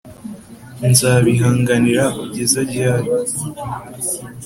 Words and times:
Nzabihanganira 0.89 2.03
kugeza 2.19 2.59
ryari? 2.69 3.09